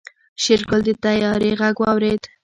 شېرګل 0.43 0.81
د 0.87 0.89
طيارې 1.03 1.49
غږ 1.61 1.75
واورېد. 1.81 2.21